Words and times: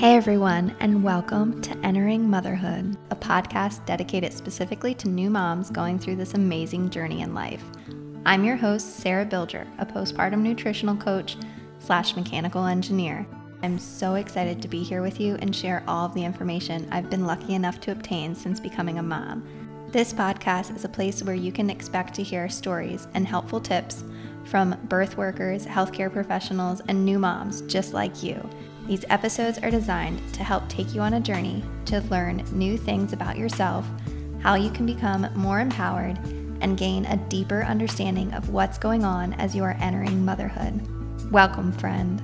Hey 0.00 0.16
everyone, 0.16 0.74
and 0.80 1.04
welcome 1.04 1.60
to 1.60 1.76
Entering 1.84 2.26
Motherhood, 2.26 2.96
a 3.10 3.16
podcast 3.16 3.84
dedicated 3.84 4.32
specifically 4.32 4.94
to 4.94 5.10
new 5.10 5.28
moms 5.28 5.68
going 5.68 5.98
through 5.98 6.16
this 6.16 6.32
amazing 6.32 6.88
journey 6.88 7.20
in 7.20 7.34
life. 7.34 7.62
I'm 8.24 8.42
your 8.42 8.56
host, 8.56 9.00
Sarah 9.00 9.26
Bilger, 9.26 9.66
a 9.78 9.84
postpartum 9.84 10.40
nutritional 10.40 10.96
coach 10.96 11.36
slash 11.80 12.16
mechanical 12.16 12.64
engineer. 12.64 13.26
I'm 13.62 13.78
so 13.78 14.14
excited 14.14 14.62
to 14.62 14.68
be 14.68 14.82
here 14.82 15.02
with 15.02 15.20
you 15.20 15.34
and 15.42 15.54
share 15.54 15.84
all 15.86 16.06
of 16.06 16.14
the 16.14 16.24
information 16.24 16.88
I've 16.90 17.10
been 17.10 17.26
lucky 17.26 17.52
enough 17.52 17.78
to 17.80 17.92
obtain 17.92 18.34
since 18.34 18.58
becoming 18.58 18.98
a 18.98 19.02
mom. 19.02 19.46
This 19.90 20.14
podcast 20.14 20.74
is 20.74 20.86
a 20.86 20.88
place 20.88 21.22
where 21.22 21.34
you 21.34 21.52
can 21.52 21.68
expect 21.68 22.14
to 22.14 22.22
hear 22.22 22.48
stories 22.48 23.06
and 23.12 23.26
helpful 23.26 23.60
tips 23.60 24.02
from 24.46 24.80
birth 24.84 25.18
workers, 25.18 25.66
healthcare 25.66 26.10
professionals, 26.10 26.80
and 26.88 27.04
new 27.04 27.18
moms 27.18 27.60
just 27.62 27.92
like 27.92 28.22
you. 28.22 28.48
These 28.90 29.04
episodes 29.08 29.56
are 29.58 29.70
designed 29.70 30.20
to 30.34 30.42
help 30.42 30.68
take 30.68 30.96
you 30.96 31.00
on 31.00 31.14
a 31.14 31.20
journey 31.20 31.62
to 31.84 32.00
learn 32.10 32.44
new 32.50 32.76
things 32.76 33.12
about 33.12 33.38
yourself, 33.38 33.86
how 34.40 34.56
you 34.56 34.68
can 34.68 34.84
become 34.84 35.28
more 35.36 35.60
empowered, 35.60 36.18
and 36.60 36.76
gain 36.76 37.06
a 37.06 37.16
deeper 37.28 37.62
understanding 37.62 38.34
of 38.34 38.48
what's 38.48 38.78
going 38.78 39.04
on 39.04 39.34
as 39.34 39.54
you 39.54 39.62
are 39.62 39.76
entering 39.78 40.24
motherhood. 40.24 40.82
Welcome, 41.30 41.70
friend. 41.70 42.20